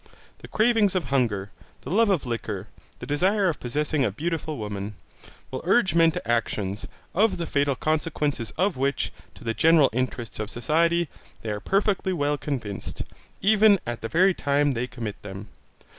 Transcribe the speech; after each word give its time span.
The 0.39 0.47
cravings 0.47 0.95
of 0.95 1.03
hunger, 1.03 1.51
the 1.83 1.91
love 1.91 2.09
of 2.09 2.25
liquor, 2.25 2.67
the 2.97 3.05
desire 3.05 3.49
of 3.49 3.59
possessing 3.59 4.03
a 4.03 4.09
beautiful 4.09 4.57
woman, 4.57 4.95
will 5.51 5.61
urge 5.63 5.93
men 5.93 6.09
to 6.13 6.27
actions, 6.27 6.87
of 7.13 7.37
the 7.37 7.45
fatal 7.45 7.75
consequences 7.75 8.51
of 8.57 8.77
which, 8.77 9.11
to 9.35 9.43
the 9.43 9.53
general 9.53 9.91
interests 9.93 10.39
of 10.39 10.49
society, 10.49 11.07
they 11.43 11.51
are 11.51 11.59
perfectly 11.59 12.13
well 12.13 12.35
convinced, 12.39 13.03
even 13.43 13.79
at 13.85 14.01
the 14.01 14.09
very 14.09 14.33
time 14.33 14.71
they 14.71 14.87
commit 14.87 15.21
them. 15.21 15.49